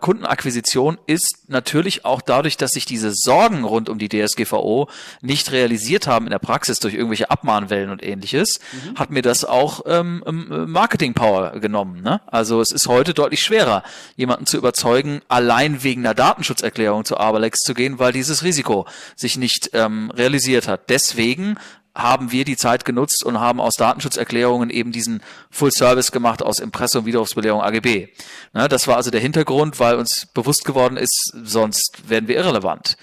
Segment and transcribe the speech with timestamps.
[0.00, 4.88] Kundenakquisition ist natürlich auch dadurch, dass sich diese Sorgen rund um die DSGVO
[5.20, 8.98] nicht realisiert haben in der Praxis durch irgendwelche Abmahnwellen und ähnliches, mhm.
[8.98, 12.02] hat mir das auch ähm, ähm, Marketing Power genommen.
[12.02, 12.20] Ne?
[12.26, 13.82] Also es ist heute deutlich schwerer,
[14.16, 18.86] jemanden zu überzeugen, allein wegen einer Datenschutzerklärung zu Abalex zu gehen, weil dieses Risiko
[19.16, 20.90] sich nicht ähm, realisiert hat.
[20.90, 21.56] Deswegen
[22.02, 26.58] haben wir die Zeit genutzt und haben aus Datenschutzerklärungen eben diesen Full Service gemacht aus
[26.58, 28.08] Impressum, Widerrufsbelehrung, AGB.
[28.52, 32.96] Ne, das war also der Hintergrund, weil uns bewusst geworden ist, sonst werden wir irrelevant.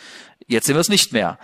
[0.49, 1.37] Jetzt sind wir es nicht mehr.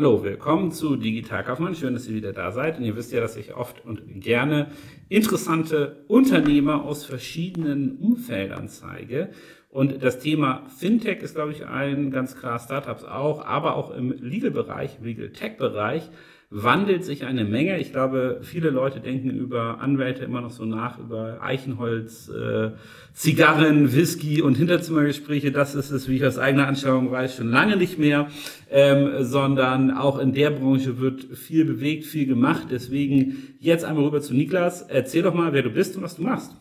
[0.00, 1.74] Hallo, willkommen zu Digital Kaufmann.
[1.74, 2.78] Schön, dass ihr wieder da seid.
[2.78, 4.68] Und ihr wisst ja, dass ich oft und gerne
[5.10, 9.28] interessante Unternehmer aus verschiedenen Umfeldern zeige.
[9.68, 14.12] Und das Thema Fintech ist, glaube ich, ein ganz klar Startups auch, aber auch im
[14.12, 16.08] Legal-Bereich, Legal-Tech-Bereich
[16.52, 17.78] wandelt sich eine Menge.
[17.78, 22.72] Ich glaube, viele Leute denken über Anwälte immer noch so nach, über Eichenholz, äh,
[23.12, 25.52] Zigarren, Whisky und Hinterzimmergespräche.
[25.52, 28.28] Das ist es, wie ich aus eigener Anschauung weiß, schon lange nicht mehr,
[28.68, 32.66] ähm, sondern auch in der Branche wird viel bewegt, viel gemacht.
[32.70, 34.82] Deswegen jetzt einmal rüber zu Niklas.
[34.82, 36.56] Erzähl doch mal, wer du bist und was du machst.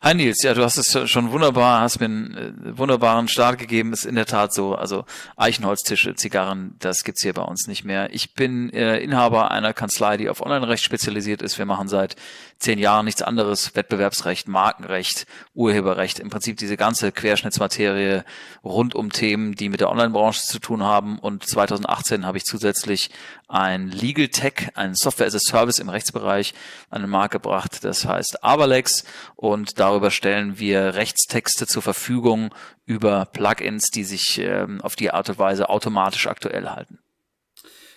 [0.00, 3.92] Hi Nils, ja, du hast es schon wunderbar, hast mir einen äh, wunderbaren Start gegeben.
[3.92, 4.76] Ist in der Tat so.
[4.76, 5.04] Also
[5.36, 8.14] Eichenholztische, Zigarren, das gibt's hier bei uns nicht mehr.
[8.14, 11.58] Ich bin äh, Inhaber einer Kanzlei, die auf Online-Recht spezialisiert ist.
[11.58, 12.14] Wir machen seit
[12.60, 13.74] zehn Jahren nichts anderes.
[13.74, 18.22] Wettbewerbsrecht, Markenrecht, Urheberrecht, im Prinzip diese ganze Querschnittsmaterie
[18.62, 21.18] rund um Themen, die mit der Online-Branche zu tun haben.
[21.18, 23.10] Und 2018 habe ich zusätzlich
[23.48, 26.54] ein Legal Tech, ein Software as a Service im Rechtsbereich
[26.90, 27.82] an den Markt gebracht.
[27.82, 29.04] Das heißt Avalex
[29.36, 35.30] und darüber stellen wir Rechtstexte zur Verfügung über Plugins, die sich ähm, auf die Art
[35.30, 36.98] und Weise automatisch aktuell halten.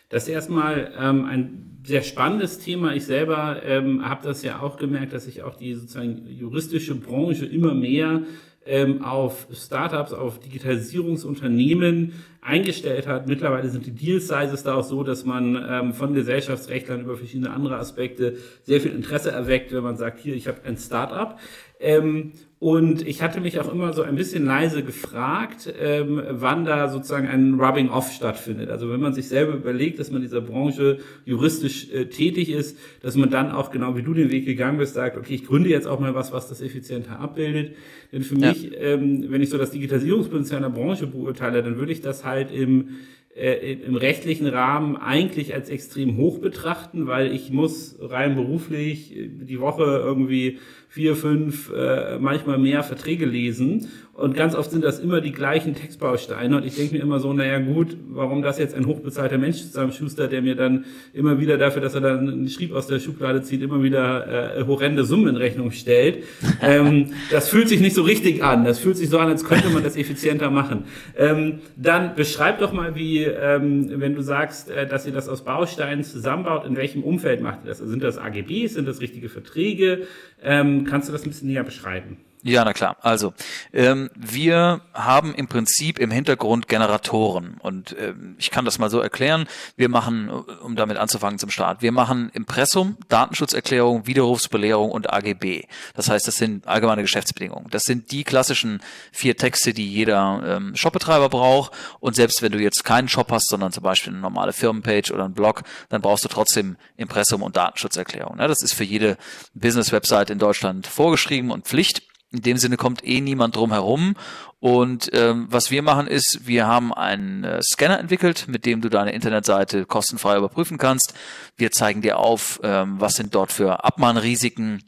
[0.09, 2.93] Das ist erstmal ähm, ein sehr spannendes Thema.
[2.93, 7.45] Ich selber ähm, habe das ja auch gemerkt, dass sich auch die sozusagen juristische Branche
[7.45, 8.23] immer mehr
[8.65, 13.27] ähm, auf Startups, auf Digitalisierungsunternehmen eingestellt hat.
[13.27, 17.51] Mittlerweile sind die Deal Sizes da auch so, dass man ähm, von Gesellschaftsrechtlern über verschiedene
[17.51, 21.39] andere Aspekte sehr viel Interesse erweckt, wenn man sagt, hier, ich habe ein Startup.
[21.79, 26.89] Ähm, und ich hatte mich auch immer so ein bisschen leise gefragt, ähm, wann da
[26.89, 28.69] sozusagen ein Rubbing-Off stattfindet.
[28.69, 32.77] Also wenn man sich selber überlegt, dass man in dieser Branche juristisch äh, tätig ist,
[33.01, 35.69] dass man dann auch genau wie du den Weg gegangen bist, sagt, okay, ich gründe
[35.69, 37.75] jetzt auch mal was, was das effizienter abbildet.
[38.11, 38.49] Denn für ja.
[38.49, 42.51] mich, ähm, wenn ich so das Digitalisierungspotenzial der Branche beurteile, dann würde ich das halt
[42.51, 42.89] im
[43.35, 49.59] äh, im rechtlichen Rahmen eigentlich als extrem hoch betrachten, weil ich muss rein beruflich die
[49.61, 50.59] Woche irgendwie
[50.91, 53.87] vier, fünf, äh, manchmal mehr Verträge lesen.
[54.13, 56.57] Und ganz oft sind das immer die gleichen Textbausteine.
[56.57, 60.33] Und ich denke mir immer so, naja gut, warum das jetzt ein hochbezahlter Mensch zusammenschustert,
[60.33, 63.61] der mir dann immer wieder dafür, dass er dann einen Schrieb aus der Schublade zieht,
[63.61, 66.25] immer wieder äh, horrende Summen in Rechnung stellt.
[66.61, 68.65] ähm, das fühlt sich nicht so richtig an.
[68.65, 70.83] Das fühlt sich so an, als könnte man das effizienter machen.
[71.17, 75.45] Ähm, dann beschreib doch mal, wie, ähm, wenn du sagst, äh, dass ihr das aus
[75.45, 77.79] Bausteinen zusammenbaut, in welchem Umfeld macht ihr das?
[77.79, 80.05] Also sind das AGBs, sind das richtige Verträge?
[80.43, 82.17] Ähm, kannst du das ein bisschen näher beschreiben?
[82.43, 82.97] Ja, na klar.
[83.01, 83.33] Also,
[83.71, 88.99] ähm, wir haben im Prinzip im Hintergrund Generatoren und ähm, ich kann das mal so
[88.99, 89.47] erklären.
[89.75, 95.65] Wir machen, um damit anzufangen zum Start, wir machen Impressum, Datenschutzerklärung, Widerrufsbelehrung und AGB.
[95.93, 97.67] Das heißt, das sind allgemeine Geschäftsbedingungen.
[97.69, 98.81] Das sind die klassischen
[99.11, 103.49] vier Texte, die jeder ähm, Shopbetreiber braucht und selbst wenn du jetzt keinen Shop hast,
[103.49, 107.55] sondern zum Beispiel eine normale Firmenpage oder einen Blog, dann brauchst du trotzdem Impressum und
[107.55, 108.39] Datenschutzerklärung.
[108.39, 109.17] Ja, das ist für jede
[109.53, 112.01] Business-Website in Deutschland vorgeschrieben und Pflicht.
[112.33, 114.15] In dem Sinne kommt eh niemand drum herum.
[114.59, 118.89] Und ähm, was wir machen ist, wir haben einen äh, Scanner entwickelt, mit dem du
[118.89, 121.13] deine Internetseite kostenfrei überprüfen kannst.
[121.57, 124.83] Wir zeigen dir auf, ähm, was sind dort für Abmahnrisiken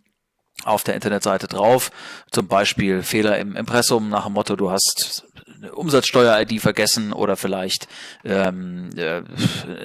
[0.63, 1.91] auf der Internetseite drauf.
[2.31, 5.25] Zum Beispiel Fehler im Impressum nach dem Motto, du hast
[5.73, 7.87] Umsatzsteuer-ID vergessen oder vielleicht
[8.23, 9.21] ähm, äh,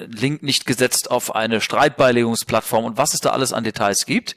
[0.07, 4.35] Link nicht gesetzt auf eine Streitbeilegungsplattform und was es da alles an Details gibt.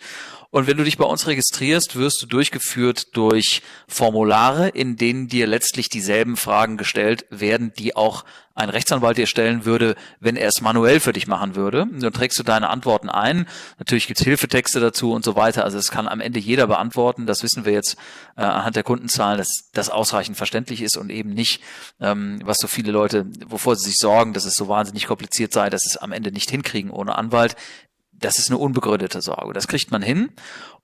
[0.52, 5.46] Und wenn du dich bei uns registrierst, wirst du durchgeführt durch Formulare, in denen dir
[5.46, 10.60] letztlich dieselben Fragen gestellt werden, die auch ein Rechtsanwalt dir stellen würde, wenn er es
[10.60, 11.86] manuell für dich machen würde.
[11.90, 13.48] Dann trägst du deine Antworten ein.
[13.78, 15.64] Natürlich gibt's Hilfetexte dazu und so weiter.
[15.64, 17.24] Also es kann am Ende jeder beantworten.
[17.24, 17.96] Das wissen wir jetzt
[18.36, 21.62] äh, anhand der Kundenzahlen, dass das ausreichend verständlich ist und eben nicht,
[21.98, 25.70] ähm, was so viele Leute, wovor sie sich sorgen, dass es so wahnsinnig kompliziert sei,
[25.70, 27.56] dass es am Ende nicht hinkriegen ohne Anwalt
[28.24, 29.52] das ist eine unbegründete Sorge.
[29.52, 30.30] Das kriegt man hin.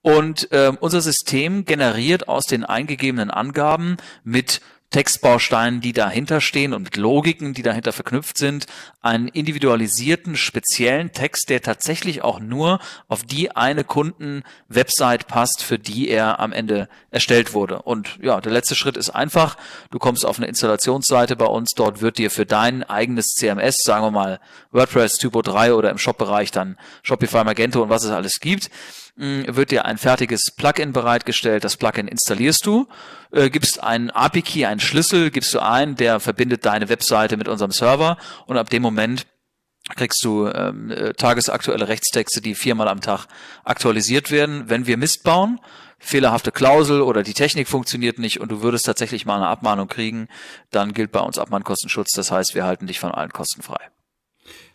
[0.03, 6.83] Und äh, unser System generiert aus den eingegebenen Angaben mit Textbausteinen, die dahinter stehen und
[6.83, 8.67] mit Logiken, die dahinter verknüpft sind,
[9.03, 16.09] einen individualisierten, speziellen Text, der tatsächlich auch nur auf die eine Kunden-Website passt, für die
[16.09, 17.83] er am Ende erstellt wurde.
[17.83, 19.59] Und ja, der letzte Schritt ist einfach.
[19.91, 21.73] Du kommst auf eine Installationsseite bei uns.
[21.77, 24.41] Dort wird dir für dein eigenes CMS, sagen wir mal
[24.73, 28.71] WordPress Typo 3 oder im Shop-Bereich dann Shopify Magento und was es alles gibt,
[29.19, 31.65] wird dir ein fertiges Plugin bereitgestellt.
[31.65, 32.87] Das Plugin installierst du,
[33.33, 37.73] äh, gibst einen API-Key, einen Schlüssel, gibst du ein, der verbindet deine Webseite mit unserem
[37.73, 38.17] Server
[38.47, 39.27] und ab dem Moment
[39.97, 43.27] kriegst du ähm, äh, tagesaktuelle Rechtstexte, die viermal am Tag
[43.65, 44.69] aktualisiert werden.
[44.69, 45.59] Wenn wir Mist bauen,
[45.99, 50.29] fehlerhafte Klausel oder die Technik funktioniert nicht und du würdest tatsächlich mal eine Abmahnung kriegen,
[50.71, 52.13] dann gilt bei uns Abmahnkostenschutz.
[52.13, 53.91] Das heißt, wir halten dich von allen Kosten frei.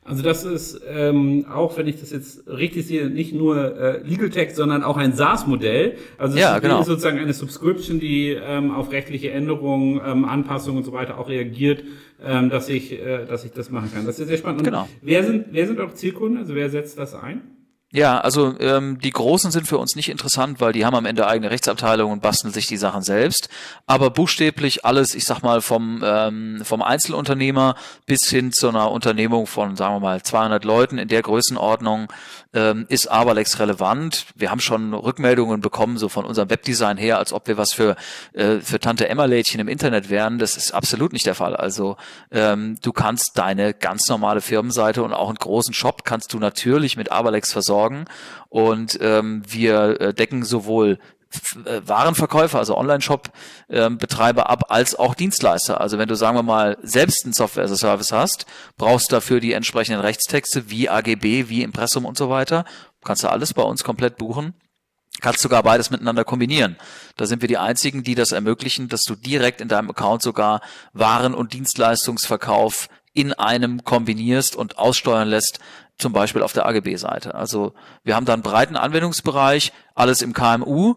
[0.06, 4.30] Also das ist ähm, auch, wenn ich das jetzt richtig sehe, nicht nur äh, Legal
[4.30, 5.96] Tech, sondern auch ein SaaS-Modell.
[6.18, 6.84] Also es ja, ist genau.
[6.84, 11.84] sozusagen eine Subscription, die ähm, auf rechtliche Änderungen, ähm, Anpassungen und so weiter auch reagiert,
[12.22, 14.06] ähm, dass ich, äh, dass ich das machen kann.
[14.06, 14.60] Das ist sehr spannend.
[14.60, 14.90] Und Genau.
[15.02, 16.38] Wer sind, wer sind eure Zielkunden?
[16.38, 17.42] Also wer setzt das ein?
[17.96, 21.28] Ja, also ähm, die Großen sind für uns nicht interessant, weil die haben am Ende
[21.28, 23.50] eigene Rechtsabteilungen und basteln sich die Sachen selbst.
[23.86, 27.76] Aber buchstäblich alles, ich sag mal, vom, ähm, vom Einzelunternehmer
[28.08, 32.12] bis hin zu einer Unternehmung von, sagen wir mal, 200 Leuten in der Größenordnung
[32.56, 34.26] ähm, ist Avalex relevant.
[34.36, 37.96] Wir haben schon Rückmeldungen bekommen, so von unserem Webdesign her, als ob wir was für,
[38.34, 40.40] äh, für Tante Emma-Lädchen im Internet wären.
[40.40, 41.56] Das ist absolut nicht der Fall.
[41.56, 41.98] Also
[42.32, 46.98] ähm, du kannst deine ganz normale Firmenseite und auch einen großen Shop kannst du natürlich
[46.98, 47.83] mit Avalex versorgen.
[48.50, 51.00] Und ähm, wir äh, decken sowohl
[51.66, 55.82] äh, Warenverkäufer, also Online-Shop-Betreiber ab, als auch Dienstleister.
[55.82, 58.46] Also wenn du, sagen wir mal, selbst einen Software-as-a-Service hast,
[58.78, 62.66] brauchst dafür die entsprechenden Rechtstexte wie AGB, wie Impressum und so weiter.
[63.04, 64.54] Kannst du alles bei uns komplett buchen.
[65.22, 66.76] Kannst sogar beides miteinander kombinieren.
[67.18, 70.62] Da sind wir die einzigen, die das ermöglichen, dass du direkt in deinem Account sogar
[70.92, 75.60] Waren- und Dienstleistungsverkauf in einem kombinierst und aussteuern lässt,
[75.98, 77.36] zum Beispiel auf der AGB-Seite.
[77.36, 77.74] Also
[78.04, 80.96] wir haben da einen breiten Anwendungsbereich, alles im KMU.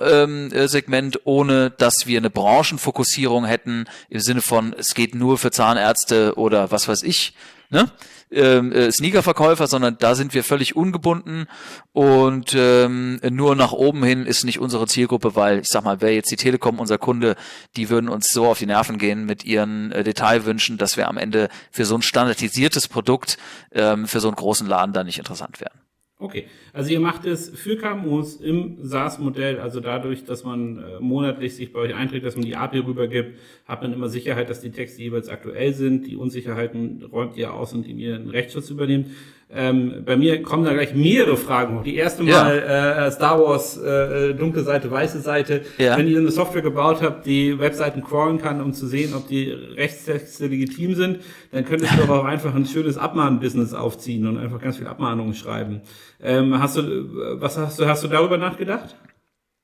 [0.00, 5.36] Ähm, äh, Segment, ohne dass wir eine Branchenfokussierung hätten, im Sinne von, es geht nur
[5.36, 7.34] für Zahnärzte oder was weiß ich,
[7.74, 7.90] ne?
[8.30, 11.46] ähm, äh, Sneakerverkäufer, sondern da sind wir völlig ungebunden
[11.92, 16.12] und ähm, nur nach oben hin ist nicht unsere Zielgruppe, weil ich sag mal, wäre
[16.12, 17.36] jetzt die Telekom unser Kunde,
[17.76, 21.18] die würden uns so auf die Nerven gehen mit ihren äh, Detailwünschen, dass wir am
[21.18, 23.36] Ende für so ein standardisiertes Produkt
[23.72, 25.83] ähm, für so einen großen Laden dann nicht interessant wären.
[26.16, 31.56] Okay, also ihr macht es für KMUs im SaaS-Modell, also dadurch, dass man äh, monatlich
[31.56, 34.70] sich bei euch einträgt, dass man die API rübergibt, hat man immer Sicherheit, dass die
[34.70, 36.06] Texte jeweils aktuell sind.
[36.06, 39.08] Die Unsicherheiten räumt ihr aus, indem ihr einen Rechtsschutz übernehmt.
[39.54, 41.82] Ähm, bei mir kommen da gleich mehrere Fragen hoch.
[41.84, 42.44] Die erste Ja.
[42.44, 45.62] Mal äh, Star Wars, äh, dunkle Seite, weiße Seite.
[45.78, 45.96] Ja.
[45.96, 49.50] Wenn ihr eine Software gebaut habt, die Webseiten crawlen kann, um zu sehen, ob die
[49.50, 51.20] Rechtstexte legitim sind,
[51.52, 55.34] dann könntest du doch auch einfach ein schönes Abmahn-Business aufziehen und einfach ganz viel Abmahnungen
[55.34, 55.82] schreiben.
[56.20, 58.96] Ähm, hast du, äh, was hast du, hast du darüber nachgedacht?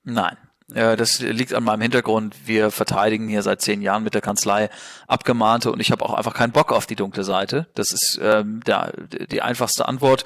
[0.05, 0.37] Nein.
[0.75, 2.35] Äh, Das liegt an meinem Hintergrund.
[2.47, 4.71] Wir verteidigen hier seit zehn Jahren mit der Kanzlei
[5.07, 7.67] Abgemahnte und ich habe auch einfach keinen Bock auf die dunkle Seite.
[7.75, 8.93] Das ist ähm, der,
[9.31, 10.25] die einfachste Antwort.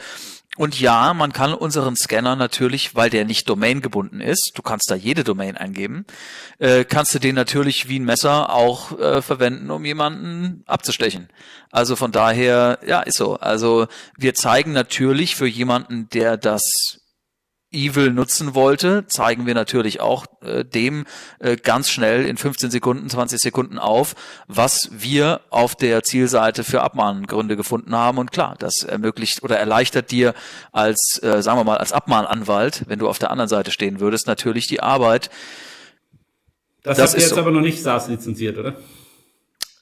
[0.56, 4.94] Und ja, man kann unseren Scanner natürlich, weil der nicht domaingebunden ist, du kannst da
[4.94, 6.06] jede Domain eingeben,
[6.60, 11.28] äh, kannst du den natürlich wie ein Messer auch äh, verwenden, um jemanden abzustechen.
[11.72, 13.34] Also von daher, ja, ist so.
[13.34, 17.00] Also wir zeigen natürlich für jemanden, der das
[17.74, 21.04] Evil nutzen wollte, zeigen wir natürlich auch äh, dem
[21.40, 24.14] äh, ganz schnell in 15 Sekunden, 20 Sekunden auf,
[24.46, 28.18] was wir auf der Zielseite für Abmahngründe gefunden haben.
[28.18, 30.34] Und klar, das ermöglicht oder erleichtert dir
[30.72, 34.26] als, äh, sagen wir mal, als Abmahnanwalt, wenn du auf der anderen Seite stehen würdest,
[34.26, 35.30] natürlich die Arbeit.
[36.82, 37.40] Das, Das habt ihr ist jetzt so.
[37.40, 38.76] aber noch nicht SaaS lizenziert, oder?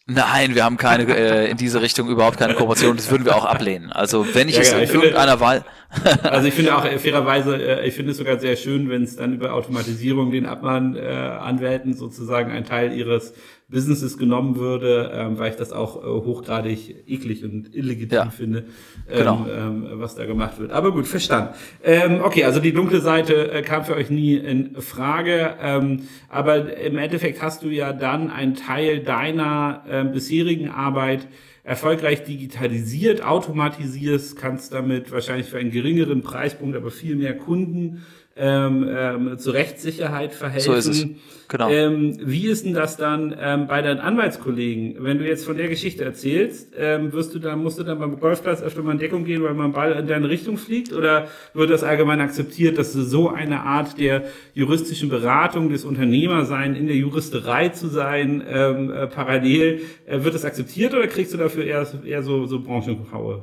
[0.06, 2.96] Nein, wir haben keine äh, in diese Richtung überhaupt keine Kooperation.
[2.96, 3.92] Das würden wir auch ablehnen.
[3.92, 5.64] Also wenn ich Ja, es ja, in irgendeiner Wahl
[6.22, 9.16] Also ich finde auch äh, fairerweise, äh, ich finde es sogar sehr schön, wenn es
[9.16, 13.34] dann über Automatisierung den Abmahn-Anwälten sozusagen ein Teil ihres
[13.72, 18.66] Businesses genommen würde, ähm, weil ich das auch äh, hochgradig eklig und illegitim Ja, finde,
[19.10, 19.46] ähm, genau.
[19.50, 20.70] ähm, was da gemacht wird.
[20.70, 21.54] Aber gut, verstanden.
[21.82, 26.76] Ähm, okay, also die dunkle Seite äh, kam für euch nie in Frage, ähm, aber
[26.78, 31.26] im Endeffekt hast du ja dann einen Teil deiner ähm, bisherigen Arbeit
[31.64, 38.02] erfolgreich digitalisiert, automatisierst, kannst damit wahrscheinlich für einen geringeren Preispunkt, aber viel mehr Kunden
[38.36, 40.72] ähm, ähm, zur Rechtssicherheit verhelfen.
[40.72, 41.06] So ist es.
[41.48, 41.68] Genau.
[41.68, 44.96] Ähm, wie ist denn das dann ähm, bei deinen Anwaltskollegen?
[45.00, 48.18] Wenn du jetzt von der Geschichte erzählst, ähm, wirst du dann, musst du dann beim
[48.18, 50.94] Golfplatz öfter mal in Deckung gehen, weil man Ball in deine Richtung fliegt?
[50.94, 54.22] Oder wird das allgemein akzeptiert, dass du so eine Art der
[54.54, 60.46] juristischen Beratung, des Unternehmersein, in der Juristerei zu sein, ähm, äh, parallel, äh, wird das
[60.46, 63.42] akzeptiert oder kriegst du dafür eher, eher so, so Branchenhaue?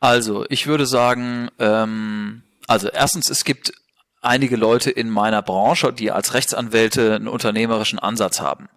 [0.00, 3.72] Also, ich würde sagen, ähm, also erstens, es gibt
[4.22, 8.68] einige Leute in meiner Branche, die als Rechtsanwälte einen unternehmerischen Ansatz haben.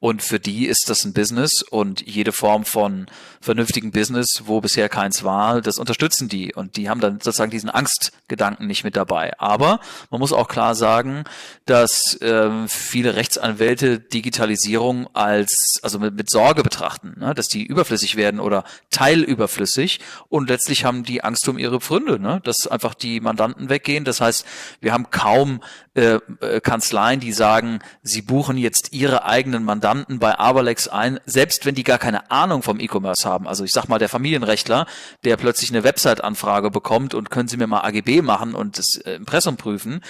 [0.00, 3.06] Und für die ist das ein Business und jede Form von
[3.40, 6.52] vernünftigen Business, wo bisher keins war, das unterstützen die.
[6.54, 9.32] Und die haben dann sozusagen diesen Angstgedanken nicht mit dabei.
[9.38, 9.80] Aber
[10.10, 11.24] man muss auch klar sagen,
[11.64, 17.34] dass äh, viele Rechtsanwälte Digitalisierung als, also mit, mit Sorge betrachten, ne?
[17.34, 20.00] dass die überflüssig werden oder teilüberflüssig.
[20.28, 22.40] Und letztlich haben die Angst um ihre Pfründe, ne?
[22.44, 24.04] dass einfach die Mandanten weggehen.
[24.04, 24.44] Das heißt,
[24.80, 25.60] wir haben kaum
[25.94, 31.66] äh, äh, Kanzleien, die sagen, sie buchen jetzt ihre eigenen Mandanten bei Aberlex ein, selbst
[31.66, 33.46] wenn die gar keine Ahnung vom E-Commerce haben.
[33.46, 34.86] Also ich sag mal, der Familienrechtler,
[35.24, 39.14] der plötzlich eine Website-Anfrage bekommt und können Sie mir mal AGB machen und das äh,
[39.14, 40.00] Impressum prüfen,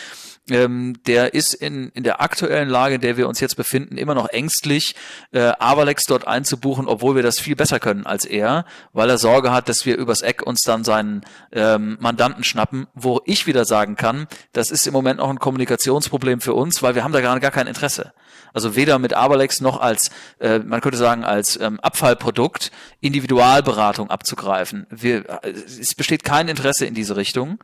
[0.50, 4.14] ähm, der ist in, in der aktuellen Lage, in der wir uns jetzt befinden, immer
[4.14, 4.94] noch ängstlich,
[5.32, 9.52] äh, Avalex dort einzubuchen, obwohl wir das viel besser können als er, weil er Sorge
[9.52, 11.22] hat, dass wir übers Eck uns dann seinen
[11.52, 16.40] ähm, Mandanten schnappen, wo ich wieder sagen kann, das ist im Moment noch ein Kommunikationsproblem
[16.40, 18.12] für uns, weil wir haben da gar, gar kein Interesse.
[18.54, 22.70] Also weder mit Avalex noch als, äh, man könnte sagen, als ähm, Abfallprodukt
[23.00, 24.86] Individualberatung abzugreifen.
[24.90, 27.58] Wir, äh, es besteht kein Interesse in diese Richtung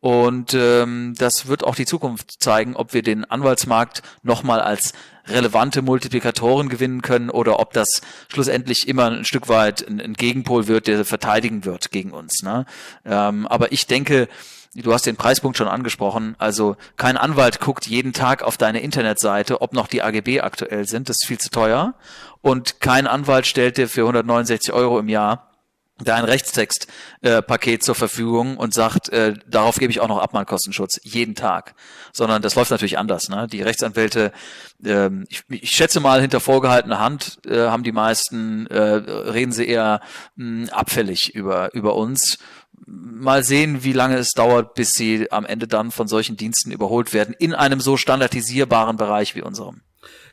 [0.00, 4.92] und ähm, das wird auch die Zukunft zeigen, ob wir den Anwaltsmarkt nochmal als
[5.26, 10.68] relevante Multiplikatoren gewinnen können oder ob das schlussendlich immer ein Stück weit ein, ein Gegenpol
[10.68, 12.42] wird, der verteidigen wird gegen uns.
[12.42, 12.66] Ne?
[13.04, 14.28] Ähm, aber ich denke,
[14.74, 19.62] du hast den Preispunkt schon angesprochen, also kein Anwalt guckt jeden Tag auf deine Internetseite,
[19.62, 21.94] ob noch die AGB aktuell sind, das ist viel zu teuer.
[22.42, 25.55] Und kein Anwalt stellt dir für 169 Euro im Jahr
[25.98, 31.34] dein Rechtstextpaket äh, zur Verfügung und sagt, äh, darauf gebe ich auch noch Abmahnkostenschutz jeden
[31.34, 31.74] Tag.
[32.12, 33.28] Sondern das läuft natürlich anders.
[33.28, 33.46] Ne?
[33.50, 34.32] Die Rechtsanwälte,
[34.84, 39.66] äh, ich, ich schätze mal, hinter vorgehaltener Hand äh, haben die meisten, äh, reden sie
[39.66, 40.00] eher
[40.36, 42.38] mh, abfällig über, über uns.
[42.84, 47.14] Mal sehen, wie lange es dauert, bis sie am Ende dann von solchen Diensten überholt
[47.14, 49.80] werden, in einem so standardisierbaren Bereich wie unserem.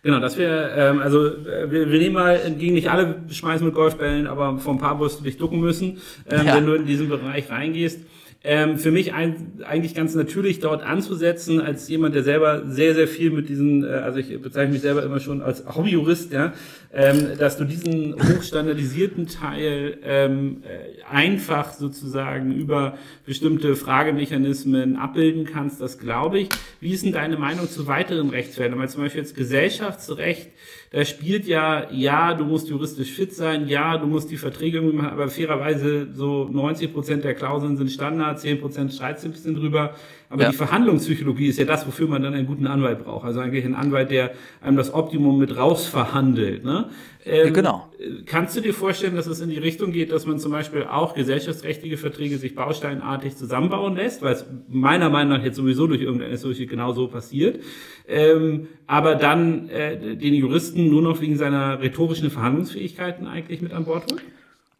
[0.03, 3.74] Genau, das wäre, ähm, also äh, wir, wir nehmen mal, gegen nicht alle schmeißen mit
[3.74, 6.55] Golfbällen, aber vor ein paar wirst du dich ducken müssen, ähm, ja.
[6.55, 8.01] wenn du in diesen Bereich reingehst
[8.45, 13.07] ähm, für mich ein, eigentlich ganz natürlich dort anzusetzen, als jemand, der selber sehr, sehr
[13.07, 16.51] viel mit diesen, äh, also ich bezeichne mich selber immer schon als Hobbyjurist, ja,
[16.91, 25.79] ähm, dass du diesen hochstandardisierten Teil ähm, äh, einfach sozusagen über bestimmte Fragemechanismen abbilden kannst,
[25.79, 26.50] das glaube ich.
[26.81, 28.77] Wie ist denn deine Meinung zu weiteren Rechtsfeldern?
[28.77, 30.50] Weil zum Beispiel jetzt Gesellschaftsrecht,
[30.93, 34.95] da spielt ja, ja, du musst juristisch fit sein, ja, du musst die Verträge irgendwie
[34.95, 39.33] machen, aber fairerweise so 90 Prozent der Klauseln sind Standard, 10 Prozent streiten sich ein
[39.33, 39.95] bisschen drüber.
[40.29, 40.51] Aber ja.
[40.51, 43.25] die Verhandlungspsychologie ist ja das, wofür man dann einen guten Anwalt braucht.
[43.25, 46.63] Also eigentlich ein Anwalt, der einem das Optimum mit rausverhandelt.
[46.63, 46.89] Ne?
[47.25, 47.89] Ähm, ja, genau.
[48.25, 51.13] Kannst du dir vorstellen, dass es in die Richtung geht, dass man zum Beispiel auch
[51.13, 56.38] gesellschaftsrechtliche Verträge sich bausteinartig zusammenbauen lässt, weil es meiner Meinung nach jetzt sowieso durch irgendeine
[56.38, 57.62] solche genau so passiert,
[58.08, 63.86] ähm, aber dann äh, den Juristen nur noch wegen seiner rhetorischen Verhandlungsfähigkeiten eigentlich mit an
[63.86, 64.22] Bord holt?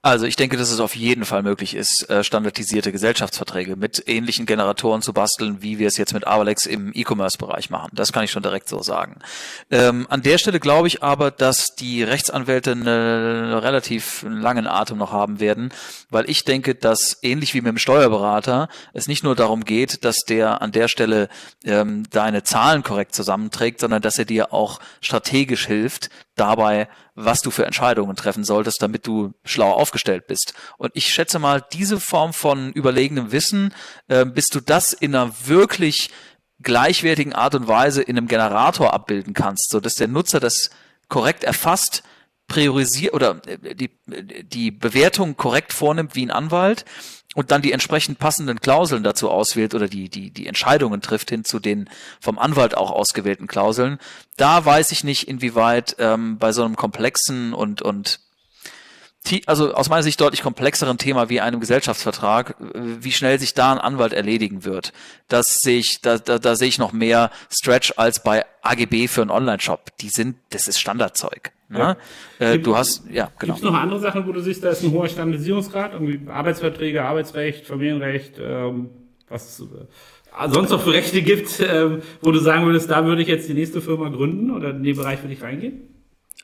[0.06, 4.46] Also ich denke, dass es auf jeden Fall möglich ist, äh, standardisierte Gesellschaftsverträge mit ähnlichen
[4.46, 7.90] Generatoren zu basteln, wie wir es jetzt mit Avalex im E-Commerce-Bereich machen.
[7.94, 9.20] Das kann ich schon direkt so sagen.
[9.72, 15.14] Ähm, an der Stelle glaube ich aber, dass die Rechtsanwälte einen relativ langen Atem noch
[15.14, 15.72] haben werden,
[16.10, 20.18] weil ich denke, dass ähnlich wie mit dem Steuerberater es nicht nur darum geht, dass
[20.28, 21.30] der an der Stelle
[21.64, 27.52] ähm, deine Zahlen korrekt zusammenträgt, sondern dass er dir auch strategisch hilft, dabei, was du
[27.52, 30.54] für Entscheidungen treffen solltest, damit du schlau aufgestellt bist.
[30.78, 33.74] Und ich schätze mal, diese Form von überlegenem Wissen,
[34.08, 36.10] äh, bis du das in einer wirklich
[36.62, 40.70] gleichwertigen Art und Weise in einem Generator abbilden kannst, so dass der Nutzer das
[41.08, 42.04] korrekt erfasst,
[42.48, 43.92] priorisiert oder äh, die,
[44.44, 46.86] die Bewertung korrekt vornimmt wie ein Anwalt
[47.34, 51.44] und dann die entsprechend passenden Klauseln dazu auswählt oder die, die, die Entscheidungen trifft hin
[51.44, 54.00] zu den vom Anwalt auch ausgewählten Klauseln.
[54.38, 58.20] Da weiß ich nicht, inwieweit ähm, bei so einem komplexen und, und
[59.46, 63.78] also aus meiner Sicht deutlich komplexeren Thema wie einem Gesellschaftsvertrag, wie schnell sich da ein
[63.78, 64.92] Anwalt erledigen wird.
[65.28, 69.22] Das sehe ich, da, da, da sehe ich noch mehr Stretch als bei AGB für
[69.22, 69.98] einen Online-Shop.
[70.02, 71.52] Die sind, das ist Standardzeug.
[71.70, 71.98] Ne?
[72.40, 72.54] Ja.
[72.54, 73.54] Äh, du hast, ja, genau.
[73.54, 77.04] Gibt es noch andere Sachen, wo du siehst, da ist ein hoher Standardisierungsgrad, irgendwie Arbeitsverträge,
[77.04, 78.90] Arbeitsrecht, Familienrecht, ähm,
[79.30, 79.58] was,
[80.50, 83.54] sonst noch für Rechte gibt, ähm, wo du sagen würdest, da würde ich jetzt die
[83.54, 85.93] nächste Firma gründen oder in den Bereich würde ich reingehen?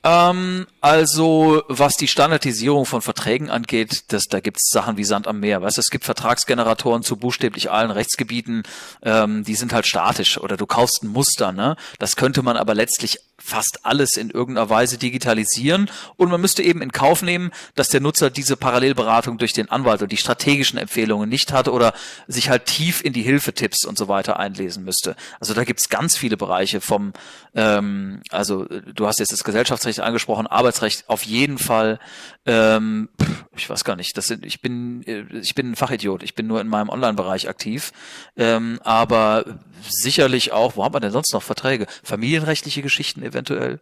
[0.03, 5.39] Ähm, also, was die Standardisierung von Verträgen angeht, das, da gibt's Sachen wie Sand am
[5.39, 5.61] Meer.
[5.61, 8.63] Weißt du, es gibt Vertragsgeneratoren zu buchstäblich allen Rechtsgebieten,
[9.03, 11.75] ähm, die sind halt statisch oder du kaufst ein Muster, ne?
[11.99, 16.81] Das könnte man aber letztlich fast alles in irgendeiner Weise digitalisieren und man müsste eben
[16.81, 21.29] in Kauf nehmen, dass der Nutzer diese Parallelberatung durch den Anwalt und die strategischen Empfehlungen
[21.29, 21.93] nicht hat oder
[22.27, 25.15] sich halt tief in die Hilfetipps und so weiter einlesen müsste.
[25.39, 27.13] Also da gibt's ganz viele Bereiche vom,
[27.55, 31.99] ähm, also du hast jetzt das Gesellschaftsrecht angesprochen, Arbeitsrecht auf jeden Fall.
[32.45, 33.09] Ähm,
[33.55, 35.03] ich weiß gar nicht, das sind, ich bin,
[35.41, 37.91] ich bin ein Fachidiot, ich bin nur in meinem Online-Bereich aktiv,
[38.37, 39.45] ähm, aber
[39.87, 41.87] sicherlich auch, wo haben wir denn sonst noch Verträge?
[42.03, 43.79] Familienrechtliche Geschichten eventuell,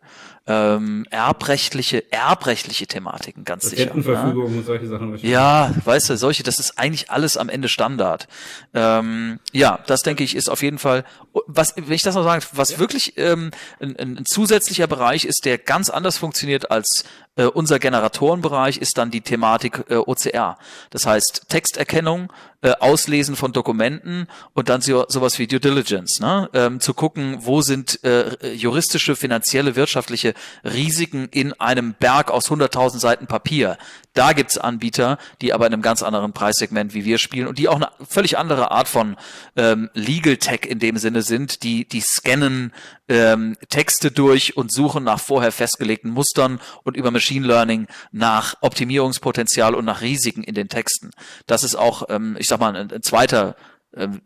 [0.48, 3.86] ähm, erbrechtliche, erbrechtliche Thematiken, ganz sicher.
[3.86, 4.58] Rentenverfügung ja.
[4.58, 5.18] und solche Sachen.
[5.22, 8.28] Ja, weißt du, solche, das ist eigentlich alles am Ende Standard.
[8.74, 11.04] Ähm, ja, das denke ich ist auf jeden Fall,
[11.48, 12.80] was, wenn ich das noch sagen, was ja.
[12.80, 17.04] wirklich ähm, ein, ein, zusätzlicher Bereich ist, der ganz anders funktioniert als
[17.36, 20.58] äh, unser Generatorenbereich, ist dann die Thematik äh, OCR.
[20.90, 26.50] Das heißt Texterkennung, äh, Auslesen von Dokumenten und dann so, sowas wie Due Diligence, ne?
[26.54, 33.00] ähm, zu gucken, wo sind äh, juristische, finanzielle, wirtschaftliche Risiken in einem Berg aus 100.000
[33.00, 33.78] Seiten Papier.
[34.14, 37.68] Da gibt's Anbieter, die aber in einem ganz anderen Preissegment wie wir spielen und die
[37.68, 39.16] auch eine völlig andere Art von
[39.56, 42.74] ähm, Legal Tech in dem Sinne sind, die, die scannen
[43.08, 49.76] ähm, Texte durch und suchen nach vorher festgelegten Mustern und über Machine Learning nach Optimierungspotenzial
[49.76, 51.12] und nach Risiken in den Texten.
[51.46, 53.56] Das ist auch, ähm, ich sag mal, ein, ein zweiter
[53.96, 54.22] ähm,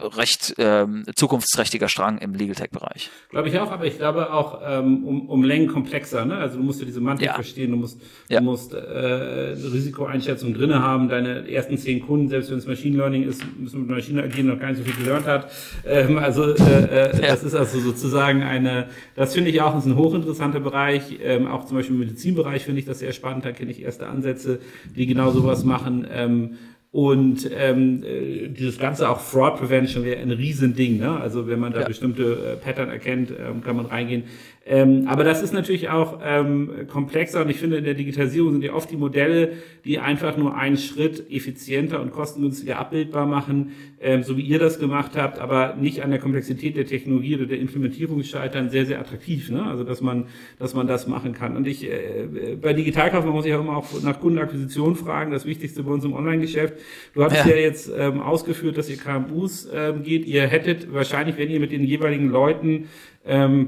[0.00, 3.10] recht ähm, zukunftsträchtiger Strang im Legal Tech Bereich.
[3.30, 6.24] Glaube ich auch, aber ich glaube auch ähm, um, um Längen komplexer.
[6.24, 6.36] Ne?
[6.36, 7.34] Also du musst ja diese Semantik ja.
[7.34, 8.38] verstehen, du musst, ja.
[8.38, 11.08] du musst äh, Risikoeinschätzung drinne haben.
[11.08, 14.58] Deine ersten zehn Kunden, selbst wenn es Machine Learning ist, müssen mit Maschine agieren noch
[14.58, 15.50] gar nicht so viel gelernt hat.
[15.84, 17.28] Ähm, also äh, äh, ja.
[17.28, 18.88] das ist also sozusagen eine.
[19.14, 21.18] Das finde ich auch ist ein hochinteressanter Bereich.
[21.22, 23.44] Ähm, auch zum Beispiel im Medizinbereich finde ich das sehr spannend.
[23.44, 24.60] Da kenne ich erste Ansätze,
[24.96, 26.06] die genau sowas machen.
[26.10, 26.58] Ähm,
[26.92, 30.98] und ähm, äh, dieses Ganze auch Fraud Prevention wäre ein Riesending.
[30.98, 31.18] Ne?
[31.18, 31.88] Also wenn man da ja.
[31.88, 34.24] bestimmte äh, Pattern erkennt, ähm, kann man reingehen.
[34.64, 38.62] Ähm, aber das ist natürlich auch ähm, komplexer und ich finde, in der Digitalisierung sind
[38.62, 39.54] ja oft die Modelle,
[39.84, 44.78] die einfach nur einen Schritt effizienter und kostengünstiger abbildbar machen, ähm, so wie ihr das
[44.78, 49.00] gemacht habt, aber nicht an der Komplexität der Technologie oder der Implementierung scheitern, sehr, sehr
[49.00, 49.50] attraktiv.
[49.50, 49.66] Ne?
[49.66, 50.26] Also dass man,
[50.60, 51.56] dass man das machen kann.
[51.56, 55.82] Und ich äh, bei Digitalkaufmann muss ich auch immer auch nach Kundenakquisition fragen, das Wichtigste
[55.82, 56.74] bei uns im Online-Geschäft.
[57.14, 60.24] Du hattest ja, ja jetzt ähm, ausgeführt, dass ihr KMUs ähm, geht.
[60.24, 62.88] Ihr hättet wahrscheinlich, wenn ihr mit den jeweiligen Leuten
[63.26, 63.66] ähm,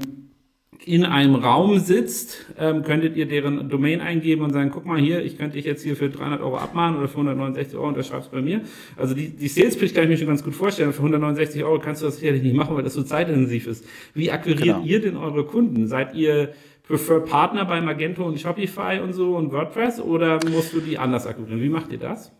[0.83, 5.23] in einem Raum sitzt, ähm, könntet ihr deren Domain eingeben und sagen, guck mal hier,
[5.23, 8.41] ich könnte dich jetzt hier für 300 Euro abmahnen oder für 169 Euro unterschreibst bei
[8.41, 8.61] mir.
[8.95, 10.91] Also die, die Sales Pitch kann ich mir schon ganz gut vorstellen.
[10.91, 13.85] Für 169 Euro kannst du das sicherlich nicht machen, weil das so zeitintensiv ist.
[14.13, 14.83] Wie akquiriert genau.
[14.83, 15.87] ihr denn eure Kunden?
[15.87, 16.53] Seid ihr
[16.87, 21.25] Preferred Partner bei Magento und Shopify und so und WordPress oder musst du die anders
[21.25, 21.61] akquirieren?
[21.61, 22.31] Wie macht ihr das?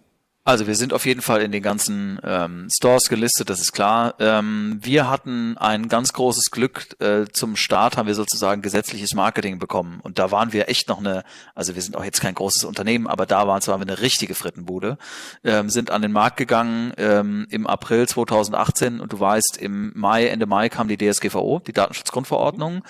[0.47, 4.13] Also wir sind auf jeden Fall in den ganzen ähm, Stores gelistet, das ist klar.
[4.19, 6.95] Ähm, wir hatten ein ganz großes Glück.
[7.01, 9.99] Äh, zum Start haben wir sozusagen gesetzliches Marketing bekommen.
[10.03, 11.23] Und da waren wir echt noch eine,
[11.55, 14.35] also wir sind auch jetzt kein großes Unternehmen, aber da waren, waren wir eine richtige
[14.35, 14.99] Frittenbude.
[15.43, 20.27] Ähm, sind an den Markt gegangen ähm, im April 2018 und du weißt, im Mai,
[20.27, 22.83] Ende Mai kam die DSGVO, die Datenschutzgrundverordnung.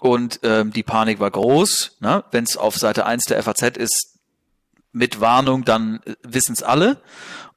[0.00, 1.96] Und ähm, die Panik war groß.
[2.00, 2.24] Ne?
[2.30, 4.09] Wenn es auf Seite 1 der FAZ ist,
[4.92, 6.98] mit Warnung, dann äh, wissen es alle.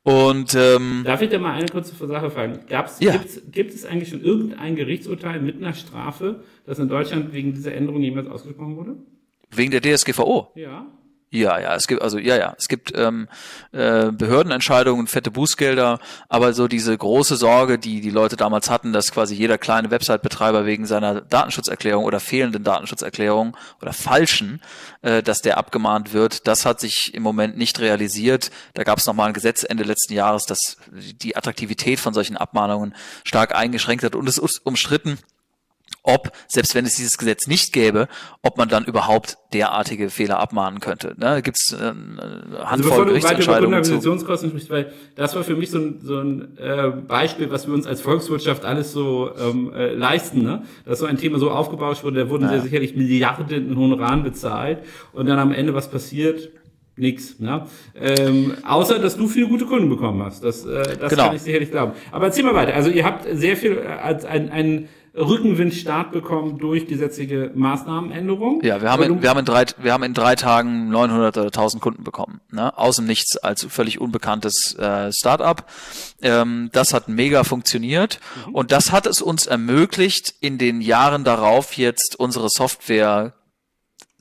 [0.03, 2.59] Und ähm, darf ich da mal eine kurze Sache fragen?
[2.67, 3.13] Gab's, ja.
[3.13, 7.73] gibt's, gibt es eigentlich schon irgendein Gerichtsurteil mit einer Strafe, das in Deutschland wegen dieser
[7.73, 8.97] Änderung jemals ausgesprochen wurde?
[9.49, 10.51] Wegen der DSGVO?
[10.55, 10.87] Ja.
[11.33, 13.27] Ja, ja, es gibt also ja, ja, es gibt ähm,
[13.71, 19.11] äh, Behördenentscheidungen, fette Bußgelder, aber so diese große Sorge, die die Leute damals hatten, dass
[19.11, 24.61] quasi jeder kleine Website-Betreiber wegen seiner Datenschutzerklärung oder fehlenden Datenschutzerklärung oder falschen,
[25.01, 28.51] äh, dass der abgemahnt wird, das hat sich im Moment nicht realisiert.
[28.75, 32.93] Da gab es nochmal ein Gesetz Ende letzten Jahres, das die Attraktivität von solchen Abmahnungen
[33.23, 35.17] stark eingeschränkt hat und es ist umstritten
[36.03, 38.07] ob, selbst wenn es dieses Gesetz nicht gäbe,
[38.41, 41.15] ob man dann überhaupt derartige Fehler abmahnen könnte.
[41.17, 41.41] Ne?
[41.41, 44.01] Gibt es äh, eine Handvoll also Gerichtsentscheidungen zu.
[44.01, 47.87] Sprichst, weil das war für mich so ein, so ein äh, Beispiel, was wir uns
[47.87, 50.43] als Volkswirtschaft alles so ähm, äh, leisten.
[50.43, 50.63] Ne?
[50.85, 52.49] Dass so ein Thema so aufgebaut wurde, da wurden ja.
[52.49, 54.79] sehr sicherlich Milliarden in Honoraren bezahlt
[55.13, 56.49] und dann am Ende was passiert,
[56.95, 57.65] Nix, ne?
[57.99, 60.43] Ähm, außer, dass du viele gute Kunden bekommen hast.
[60.43, 61.25] Das, äh, das genau.
[61.25, 61.93] kann ich sicherlich glauben.
[62.11, 62.75] Aber erzähl mal weiter.
[62.75, 68.63] Also ihr habt sehr viel äh, als ein, ein Rückenwindstart bekommen durch gesetzliche Maßnahmenänderungen.
[68.63, 71.45] Ja, wir haben, in, wir haben in drei, wir haben in drei Tagen 900 oder
[71.47, 72.75] 1000 Kunden bekommen, ne?
[72.77, 75.65] Aus dem Nichts als völlig unbekanntes äh, Startup.
[76.21, 78.55] Ähm, das hat mega funktioniert mhm.
[78.55, 83.33] und das hat es uns ermöglicht, in den Jahren darauf jetzt unsere Software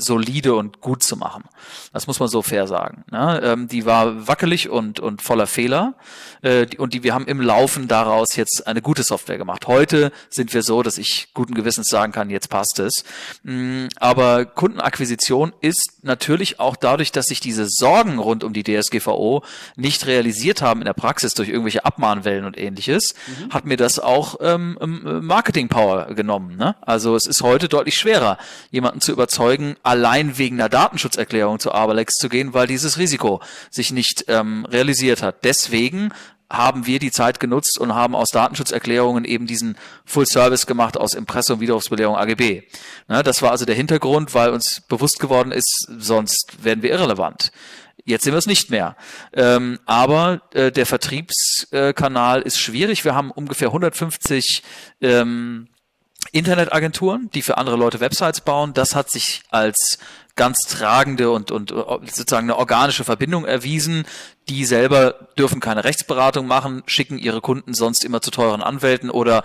[0.02, 1.44] solide und gut zu machen.
[1.92, 3.04] Das muss man so fair sagen.
[3.10, 3.40] Ne?
[3.42, 5.94] Ähm, die war wackelig und, und voller Fehler
[6.42, 9.66] äh, und die, wir haben im Laufen daraus jetzt eine gute Software gemacht.
[9.66, 13.04] Heute sind wir so, dass ich guten Gewissens sagen kann, jetzt passt es.
[13.42, 19.42] Mm, aber Kundenakquisition ist natürlich auch dadurch, dass sich diese Sorgen rund um die DSGVO
[19.76, 23.52] nicht realisiert haben in der Praxis durch irgendwelche Abmahnwellen und ähnliches, mhm.
[23.52, 26.56] hat mir das auch ähm, ähm Marketing Power genommen.
[26.56, 26.74] Ne?
[26.80, 28.38] Also es ist heute deutlich schwerer,
[28.70, 33.92] jemanden zu überzeugen, allein wegen einer Datenschutzerklärung zu Arbalex zu gehen, weil dieses Risiko sich
[33.92, 35.44] nicht ähm, realisiert hat.
[35.44, 36.14] Deswegen
[36.48, 39.76] haben wir die Zeit genutzt und haben aus Datenschutzerklärungen eben diesen
[40.06, 42.62] Full Service gemacht aus Impressum, Widerrufsbelehrung, AGB.
[43.08, 47.52] Ne, das war also der Hintergrund, weil uns bewusst geworden ist, sonst werden wir irrelevant.
[48.04, 48.96] Jetzt sind wir es nicht mehr.
[49.34, 53.04] Ähm, aber äh, der Vertriebskanal ist schwierig.
[53.04, 54.62] Wir haben ungefähr 150
[55.02, 55.68] ähm,
[56.30, 58.74] Internetagenturen, die für andere Leute Websites bauen.
[58.74, 59.98] Das hat sich als
[60.36, 64.04] ganz tragende und, und sozusagen eine organische Verbindung erwiesen.
[64.48, 69.44] Die selber dürfen keine Rechtsberatung machen, schicken ihre Kunden sonst immer zu teuren Anwälten oder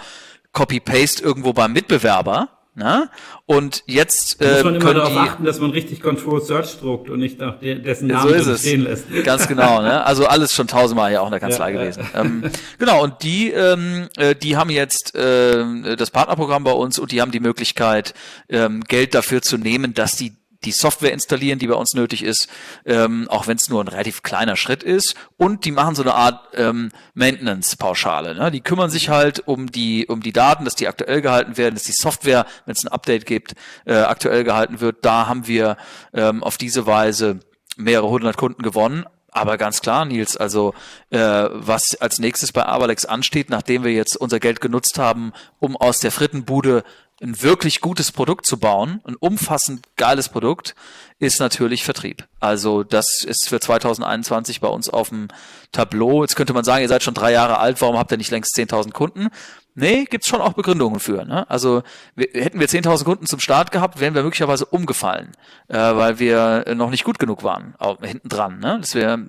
[0.54, 2.57] Copy-Paste irgendwo beim Mitbewerber.
[2.78, 3.10] Ne?
[3.48, 7.10] Und jetzt äh, muss man immer darauf die, achten, dass man richtig Control Search druckt
[7.10, 9.06] und nicht nach dessen Namen so stehen lässt.
[9.24, 9.82] Ganz genau.
[9.82, 9.98] Ne?
[10.08, 12.08] Also alles schon tausendmal ja auch in der Kanzlei ja, gewesen.
[12.14, 12.22] Ja.
[12.22, 12.44] Ähm,
[12.78, 13.04] genau.
[13.04, 17.32] Und die, ähm, äh, die haben jetzt äh, das Partnerprogramm bei uns und die haben
[17.32, 18.14] die Möglichkeit,
[18.48, 22.48] ähm, Geld dafür zu nehmen, dass die die Software installieren, die bei uns nötig ist,
[22.86, 25.16] ähm, auch wenn es nur ein relativ kleiner Schritt ist.
[25.38, 28.36] Und die machen so eine Art ähm, Maintenance-Pauschale.
[28.36, 28.52] Ne?
[28.52, 31.84] Die kümmern sich halt um die um die Daten, dass die aktuell gehalten werden, dass
[31.84, 33.54] die Software, wenn es ein Update gibt,
[33.86, 35.06] äh, aktuell gehalten wird.
[35.06, 35.78] Da haben wir
[36.14, 37.40] ähm, auf diese Weise
[37.76, 39.06] mehrere hundert Kunden gewonnen.
[39.30, 40.74] Aber ganz klar, Nils, also
[41.12, 45.78] äh, was als nächstes bei Avalex ansteht, nachdem wir jetzt unser Geld genutzt haben, um
[45.78, 46.84] aus der Frittenbude
[47.22, 50.76] ein wirklich gutes Produkt zu bauen, ein umfassend geiles Produkt,
[51.20, 52.28] ist natürlich Vertrieb.
[52.40, 55.30] Also das ist für 2021 bei uns auf dem
[55.72, 56.22] Tableau.
[56.22, 58.56] Jetzt könnte man sagen, ihr seid schon drei Jahre alt, warum habt ihr nicht längst
[58.56, 59.30] 10.000 Kunden?
[59.74, 61.26] Nee, gibt's schon auch Begründungen für.
[61.26, 61.50] Ne?
[61.50, 61.84] Also
[62.16, 65.32] wir, hätten wir 10.000 Kunden zum Start gehabt, wären wir möglicherweise umgefallen,
[65.68, 68.60] äh, weil wir noch nicht gut genug waren, hinten dran.
[68.60, 68.78] Ne?
[68.82, 69.28] Das wäre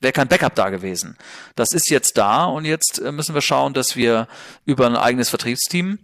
[0.00, 1.16] wär kein Backup da gewesen.
[1.54, 4.28] Das ist jetzt da und jetzt äh, müssen wir schauen, dass wir
[4.64, 5.98] über ein eigenes Vertriebsteam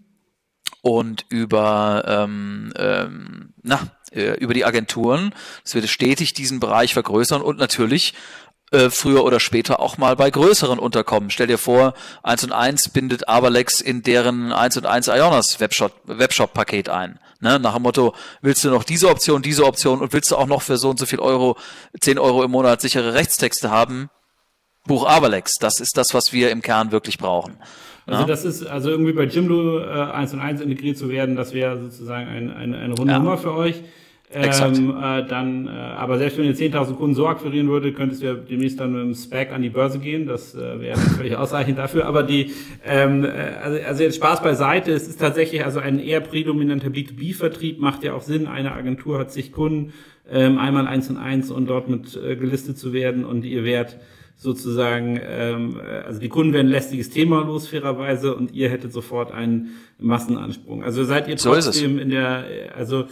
[0.83, 3.81] und über ähm, ähm, na,
[4.13, 8.15] äh, über die Agenturen, dass wir stetig diesen Bereich vergrößern und natürlich
[8.73, 11.31] äh, früher oder später auch mal bei größeren unterkommen.
[11.31, 15.93] Stell dir vor, 1 und 1 bindet Avalex in deren 1 und 1 Ionas Webshop,
[16.05, 17.19] Webshop-Paket ein.
[17.41, 17.59] Ne?
[17.59, 20.63] Nach dem Motto, willst du noch diese Option, diese Option und willst du auch noch
[20.63, 21.57] für so und so viel Euro,
[22.01, 24.09] 10 Euro im Monat sichere Rechtstexte haben?
[24.87, 27.59] Buch Avalex, das ist das, was wir im Kern wirklich brauchen.
[28.11, 28.27] Also ja.
[28.27, 31.81] das ist, also irgendwie bei Jimdo äh, 1 und 1 integriert zu werden, das wäre
[31.81, 33.19] sozusagen ein, eine, eine runde ja.
[33.19, 33.83] Nummer für euch.
[34.33, 38.27] Ähm, äh, dann, äh, aber selbst wenn ihr 10.000 Kunden so akquirieren würdet, könntest du
[38.27, 40.27] ja demnächst dann mit dem Spec an die Börse gehen.
[40.27, 42.07] Das äh, wäre völlig ausreichend dafür.
[42.07, 42.53] Aber die,
[42.87, 43.29] ähm, äh,
[43.61, 44.93] also, also jetzt Spaß beiseite.
[44.93, 47.81] Es ist tatsächlich also ein eher prädominanter B2B-Vertrieb.
[47.81, 48.47] Macht ja auch Sinn.
[48.47, 49.95] Eine Agentur hat sich Kunden,
[50.31, 53.99] ähm, einmal eins und eins und dort mit äh, gelistet zu werden und ihr Wert
[54.41, 59.73] sozusagen, ähm, also die Kunden werden lästiges Thema los, fairerweise, und ihr hättet sofort einen
[59.99, 60.83] Massenansprung.
[60.83, 63.05] Also seid ihr trotzdem so in der, also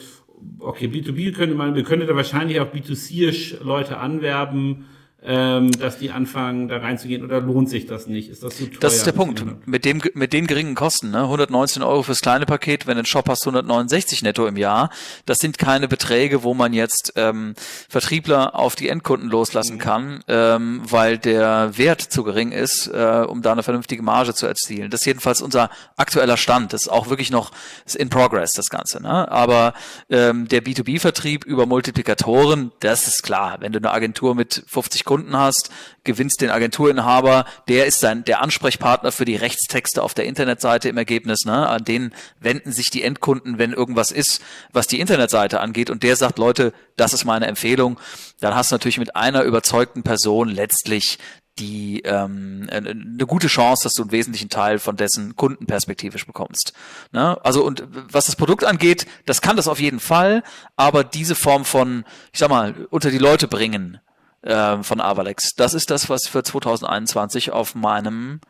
[0.59, 4.87] okay, B2B könnte man, wir könnten da wahrscheinlich auch B2C-isch Leute anwerben,
[5.21, 8.31] ähm, dass die anfangen, da reinzugehen oder lohnt sich das nicht?
[8.31, 8.79] Ist das so teuer?
[8.79, 9.45] Das ist der Punkt.
[9.67, 11.23] Mit dem, mit den geringen Kosten, ne?
[11.23, 14.91] 119 Euro fürs kleine Paket, wenn du einen Shop hast, 169 netto im Jahr.
[15.27, 17.55] Das sind keine Beträge, wo man jetzt ähm,
[17.89, 19.81] Vertriebler auf die Endkunden loslassen mhm.
[19.81, 24.47] kann, ähm, weil der Wert zu gering ist, äh, um da eine vernünftige Marge zu
[24.47, 24.89] erzielen.
[24.89, 26.73] Das ist jedenfalls unser aktueller Stand.
[26.73, 27.51] Das ist auch wirklich noch
[27.97, 29.03] in progress, das Ganze.
[29.03, 29.29] Ne?
[29.33, 29.75] Aber
[30.11, 33.57] ähm, der B2B-Vertrieb über Multiplikatoren, das ist klar.
[33.59, 35.71] Wenn du eine Agentur mit 50 Kunden hast,
[36.05, 40.99] gewinnst den Agenturinhaber, der ist dann der Ansprechpartner für die Rechtstexte auf der Internetseite im
[40.99, 41.47] Ergebnis.
[41.47, 41.67] Ne?
[41.67, 45.89] An den wenden sich die Endkunden, wenn irgendwas ist, was die Internetseite angeht.
[45.89, 47.99] Und der sagt, Leute, das ist meine Empfehlung.
[48.41, 51.19] Dann hast du natürlich mit einer überzeugten Person letztlich
[51.59, 56.73] die ähm, eine gute Chance, dass du einen wesentlichen Teil von dessen Kunden bekommst.
[57.13, 57.37] Ne?
[57.45, 60.43] Also und was das Produkt angeht, das kann das auf jeden Fall,
[60.77, 63.99] aber diese Form von, ich sag mal, unter die Leute bringen,
[64.43, 65.55] äh, von Avalex.
[65.57, 68.41] Das ist das, was für 2021 auf meinem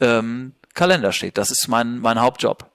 [0.00, 1.38] ähm, Kalender steht.
[1.38, 2.70] Das ist mein, mein Hauptjob.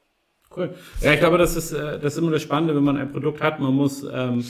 [0.56, 0.74] Cool.
[1.02, 3.42] Ja, ich glaube, das ist, äh, das ist immer das Spannende, wenn man ein Produkt
[3.42, 3.60] hat.
[3.60, 4.44] Man muss ähm,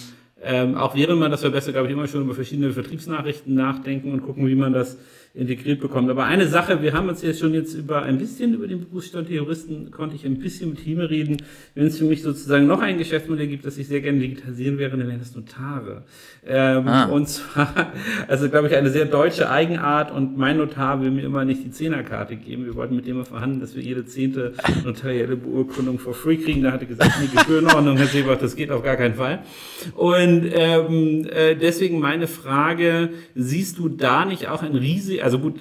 [0.43, 4.23] ähm, auch während man das verbessert, glaube ich, immer schon über verschiedene Vertriebsnachrichten nachdenken und
[4.23, 4.97] gucken, wie man das
[5.33, 6.09] integriert bekommt.
[6.09, 9.29] Aber eine Sache, wir haben uns jetzt schon jetzt über ein bisschen über den Berufsstand
[9.29, 11.37] der Juristen, konnte ich ein bisschen mit Hime reden.
[11.73, 14.97] Wenn es für mich sozusagen noch ein Geschäftsmodell gibt, das ich sehr gerne digitalisieren wäre,
[14.97, 16.03] dann wären das Notare.
[16.45, 17.05] Ähm, ah.
[17.05, 17.93] Und zwar,
[18.27, 21.71] also glaube ich, eine sehr deutsche Eigenart und mein Notar will mir immer nicht die
[21.71, 22.65] Zehnerkarte geben.
[22.65, 26.61] Wir wollten mit dem mal verhandeln, dass wir jede zehnte notarielle Beurkundung for free kriegen.
[26.61, 29.39] Da hatte gesagt, nee, Gebührenordnung, Herr Seebach, das geht auf gar keinen Fall.
[29.95, 35.55] Und ähm, äh, deswegen meine Frage, siehst du da nicht auch ein riesiges also gut,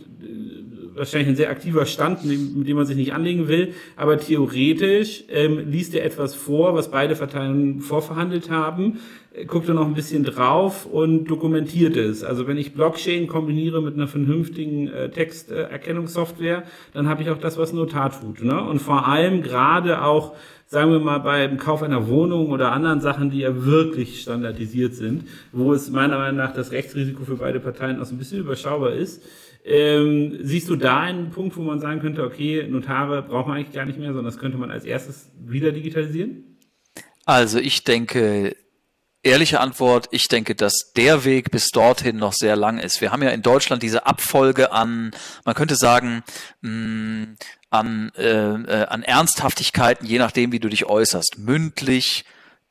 [1.00, 5.70] wahrscheinlich ein sehr aktiver Stand, mit dem man sich nicht anlegen will, aber theoretisch ähm,
[5.70, 8.98] liest er etwas vor, was beide Parteien vorverhandelt haben,
[9.46, 12.22] guckt er noch ein bisschen drauf und dokumentiert es.
[12.22, 17.56] Also wenn ich Blockchain kombiniere mit einer vernünftigen äh, Texterkennungssoftware, dann habe ich auch das,
[17.56, 18.42] was Notar tut.
[18.42, 18.62] Ne?
[18.62, 20.34] Und vor allem gerade auch
[20.66, 25.24] sagen wir mal, beim Kauf einer Wohnung oder anderen Sachen, die ja wirklich standardisiert sind,
[25.50, 28.92] wo es meiner Meinung nach das Rechtsrisiko für beide Parteien auch so ein bisschen überschaubar
[28.92, 29.20] ist,
[29.64, 33.74] ähm, siehst du da einen Punkt, wo man sagen könnte, okay, Notare braucht man eigentlich
[33.74, 36.56] gar nicht mehr, sondern das könnte man als erstes wieder digitalisieren?
[37.26, 38.56] Also ich denke,
[39.22, 43.00] ehrliche Antwort, ich denke, dass der Weg bis dorthin noch sehr lang ist.
[43.00, 45.10] Wir haben ja in Deutschland diese Abfolge an,
[45.44, 46.22] man könnte sagen,
[46.62, 47.36] mh, mm,
[47.70, 51.38] an, äh, äh, an Ernsthaftigkeiten, je nachdem, wie du dich äußerst.
[51.38, 52.24] Mündlich,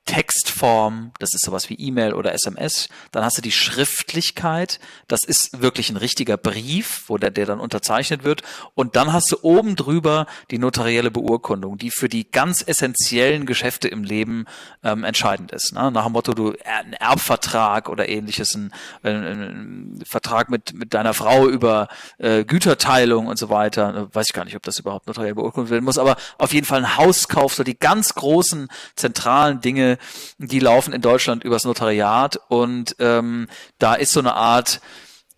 [0.05, 2.89] Textform, das ist sowas wie E-Mail oder SMS.
[3.11, 7.59] Dann hast du die Schriftlichkeit, das ist wirklich ein richtiger Brief, wo der, der dann
[7.59, 8.41] unterzeichnet wird.
[8.73, 13.87] Und dann hast du oben drüber die notarielle Beurkundung, die für die ganz essentiellen Geschäfte
[13.87, 14.45] im Leben
[14.83, 15.73] ähm, entscheidend ist.
[15.75, 15.91] Ne?
[15.91, 21.13] Nach dem Motto, du ein Erbvertrag oder ähnliches, ein, ein, ein Vertrag mit, mit deiner
[21.13, 24.07] Frau über äh, Güterteilung und so weiter.
[24.11, 26.79] Weiß ich gar nicht, ob das überhaupt notariell beurkundet werden muss, aber auf jeden Fall
[26.79, 29.98] ein Hauskauf, so die ganz großen zentralen Dinge,
[30.37, 34.81] die laufen in Deutschland übers Notariat und ähm, da ist so eine Art,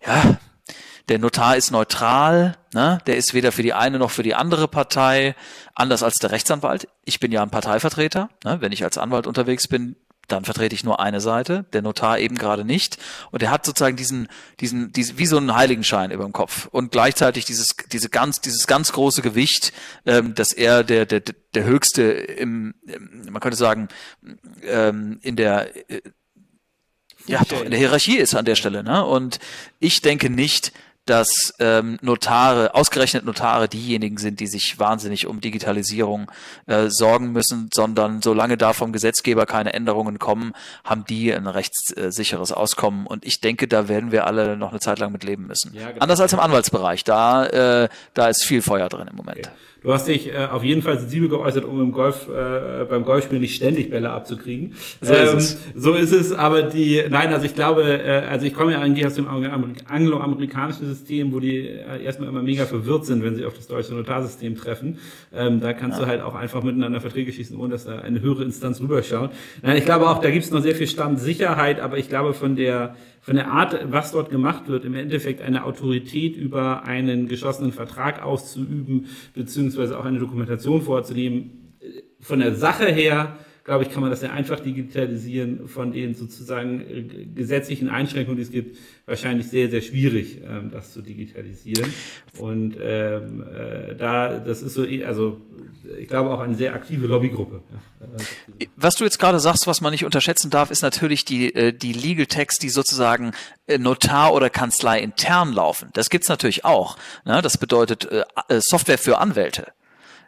[0.06, 0.38] ja,
[1.08, 2.98] der Notar ist neutral, ne?
[3.06, 5.34] der ist weder für die eine noch für die andere Partei,
[5.74, 6.88] anders als der Rechtsanwalt.
[7.04, 8.28] Ich bin ja ein Parteivertreter.
[8.44, 8.60] Ne?
[8.60, 9.96] Wenn ich als Anwalt unterwegs bin,
[10.28, 12.98] dann vertrete ich nur eine Seite, der Notar eben gerade nicht.
[13.30, 14.28] Und er hat sozusagen diesen,
[14.60, 18.66] diesen, diese, wie so einen Heiligenschein über dem Kopf und gleichzeitig dieses, diese ganz, dieses
[18.66, 19.72] ganz große Gewicht,
[20.06, 21.22] ähm, dass er der, der,
[21.54, 22.74] der höchste im,
[23.28, 23.88] man könnte sagen,
[24.62, 26.00] ähm, in der, äh,
[27.26, 28.82] ja, doch in der Hierarchie ist an der Stelle.
[28.82, 29.04] Ne?
[29.04, 29.38] Und
[29.78, 30.72] ich denke nicht,
[31.06, 36.30] dass ähm, Notare, ausgerechnet Notare, diejenigen sind, die sich wahnsinnig um Digitalisierung
[36.66, 40.52] äh, sorgen müssen, sondern solange da vom Gesetzgeber keine Änderungen kommen,
[40.84, 43.06] haben die ein rechtssicheres Auskommen.
[43.06, 45.74] Und ich denke, da werden wir alle noch eine Zeit lang mit leben müssen.
[45.74, 46.00] Ja, genau.
[46.00, 49.38] Anders als im Anwaltsbereich, da, äh, da ist viel Feuer drin im Moment.
[49.38, 49.50] Okay.
[49.82, 53.40] Du hast dich äh, auf jeden Fall sensibel geäußert, um im Golf, äh, beim Golfspiel
[53.40, 54.74] nicht ständig Bälle abzukriegen.
[55.00, 55.82] So, ähm, ist es.
[55.82, 56.32] so ist es.
[56.32, 60.86] Aber die, nein, also ich glaube, äh, also ich komme ja eigentlich aus dem angloamerikanischen
[60.86, 64.56] System, wo die äh, erstmal immer mega verwirrt sind, wenn sie auf das deutsche Notarsystem
[64.56, 64.98] treffen.
[65.34, 66.04] Ähm, da kannst ja.
[66.04, 69.30] du halt auch einfach miteinander Verträge schießen, ohne dass da eine höhere Instanz rüberschaut.
[69.62, 72.54] Nein, ich glaube auch, da gibt es noch sehr viel Standsicherheit, aber ich glaube von
[72.54, 77.72] der von der Art, was dort gemacht wird, im Endeffekt eine Autorität über einen geschlossenen
[77.72, 81.76] Vertrag auszuüben, beziehungsweise auch eine Dokumentation vorzunehmen,
[82.20, 85.68] von der Sache her glaube ich, kann man das sehr einfach digitalisieren.
[85.68, 87.02] Von den sozusagen äh,
[87.34, 91.92] gesetzlichen Einschränkungen, die es gibt, wahrscheinlich sehr, sehr schwierig, ähm, das zu digitalisieren.
[92.38, 95.40] Und ähm, äh, da, das ist so, also
[95.98, 97.62] ich glaube auch eine sehr aktive Lobbygruppe.
[98.76, 101.92] Was du jetzt gerade sagst, was man nicht unterschätzen darf, ist natürlich die, äh, die
[101.92, 103.32] Legal Text, die sozusagen
[103.66, 105.90] äh, Notar oder Kanzlei intern laufen.
[105.92, 106.96] Das gibt's natürlich auch.
[107.24, 107.40] Ne?
[107.42, 108.08] Das bedeutet
[108.48, 109.72] Software für Anwälte.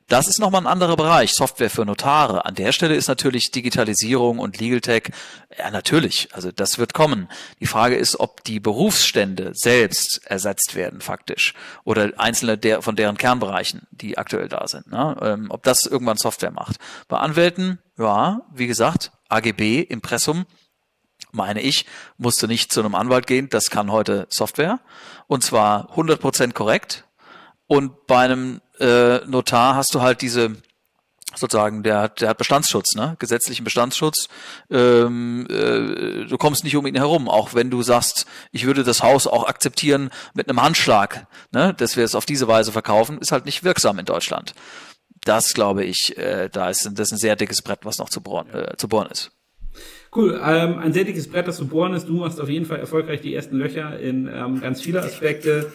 [0.08, 2.44] Das ist nochmal ein anderer Bereich, Software für Notare.
[2.44, 5.04] An der Stelle ist natürlich Digitalisierung und Legal Tech,
[5.58, 7.28] ja natürlich, also das wird kommen.
[7.60, 13.16] Die Frage ist, ob die Berufsstände selbst ersetzt werden faktisch oder einzelne der, von deren
[13.16, 14.90] Kernbereichen, die aktuell da sind.
[14.92, 15.16] Ne?
[15.22, 16.76] Ähm, ob das irgendwann Software macht.
[17.08, 20.44] Bei Anwälten, ja, wie gesagt, AGB, Impressum,
[21.32, 21.86] meine ich,
[22.18, 24.80] musst du nicht zu einem Anwalt gehen, das kann heute Software
[25.28, 27.06] und zwar 100% korrekt.
[27.66, 30.56] Und bei einem äh, Notar hast du halt diese
[31.36, 33.16] sozusagen, der hat, der hat Bestandsschutz, ne?
[33.18, 34.28] gesetzlichen Bestandsschutz.
[34.70, 39.02] Ähm, äh, du kommst nicht um ihn herum, auch wenn du sagst, ich würde das
[39.02, 41.74] Haus auch akzeptieren mit einem Handschlag, ne?
[41.76, 44.54] dass wir es auf diese Weise verkaufen, ist halt nicht wirksam in Deutschland.
[45.24, 48.20] Das glaube ich, äh, da ist das ist ein sehr dickes Brett, was noch zu
[48.20, 49.30] bohren, äh, zu bohren ist.
[50.14, 52.06] Cool, ähm, ein sehr dickes Brett, das zu bohren ist.
[52.06, 55.72] Du machst auf jeden Fall erfolgreich die ersten Löcher in ähm, ganz viele Aspekte.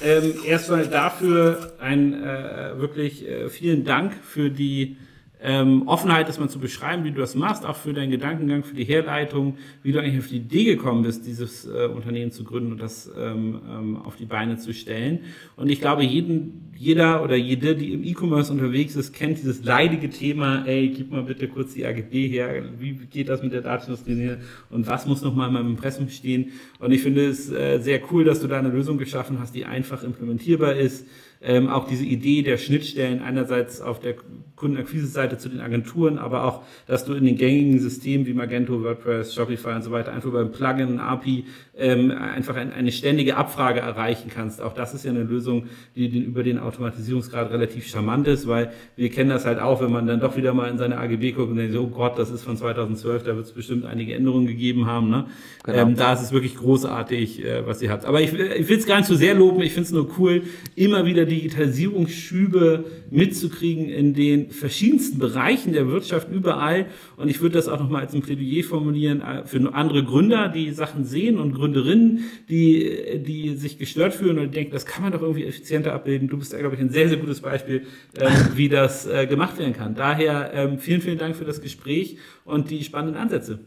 [0.00, 4.96] Ähm, erstmal dafür ein äh, wirklich äh, vielen Dank für die
[5.42, 8.74] ähm, Offenheit, das mal zu beschreiben, wie du das machst, auch für deinen Gedankengang, für
[8.74, 12.72] die Herleitung, wie du eigentlich auf die Idee gekommen bist, dieses äh, Unternehmen zu gründen
[12.72, 15.20] und das ähm, ähm, auf die Beine zu stellen.
[15.56, 20.08] Und ich glaube, jeden, jeder oder jede, die im E-Commerce unterwegs ist, kennt dieses leidige
[20.08, 24.36] Thema, ey, gib mal bitte kurz die AGB her, wie geht das mit der Datenindustrie
[24.70, 26.52] und was muss nochmal in meinem Impressum stehen.
[26.78, 29.66] Und ich finde es äh, sehr cool, dass du da eine Lösung geschaffen hast, die
[29.66, 31.06] einfach implementierbar ist,
[31.42, 34.14] ähm, auch diese Idee der Schnittstellen einerseits auf der
[34.56, 39.34] Kundenakquise-Seite zu den Agenturen, aber auch, dass du in den gängigen Systemen wie Magento, WordPress,
[39.34, 41.44] Shopify und so weiter einfach beim Plugin, API
[41.76, 44.62] ähm, einfach ein, eine ständige Abfrage erreichen kannst.
[44.62, 48.72] Auch das ist ja eine Lösung, die den, über den Automatisierungsgrad relativ charmant ist, weil
[48.96, 51.50] wir kennen das halt auch, wenn man dann doch wieder mal in seine AGB guckt
[51.50, 54.86] und denkt, oh Gott, das ist von 2012, da wird es bestimmt einige Änderungen gegeben
[54.86, 55.10] haben.
[55.10, 55.26] Ne?
[55.64, 55.78] Genau.
[55.78, 58.06] Ähm, da ist es wirklich großartig, äh, was ihr habt.
[58.06, 60.44] Aber ich, ich will es gar nicht zu sehr loben, ich finde es nur cool,
[60.76, 66.86] immer wieder Digitalisierungsschübe mitzukriegen in den verschiedensten Bereichen der Wirtschaft überall.
[67.16, 70.70] Und ich würde das auch nochmal als ein Plädoyer formulieren äh, für andere Gründer, die
[70.70, 75.22] Sachen sehen und Gründerinnen, die, die sich gestört fühlen und denken, das kann man doch
[75.22, 76.28] irgendwie effizienter abbilden.
[76.28, 77.86] Du bist da, glaube ich, ein sehr, sehr gutes Beispiel,
[78.16, 79.94] äh, wie das äh, gemacht werden kann.
[79.94, 83.60] Daher ähm, vielen, vielen Dank für das Gespräch und die spannenden Ansätze.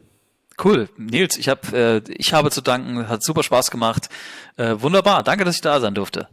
[0.62, 1.62] Cool, Nils, ich habe
[2.08, 4.10] äh, ich habe zu danken, hat super Spaß gemacht.
[4.58, 6.28] Äh, wunderbar, danke, dass ich da sein durfte.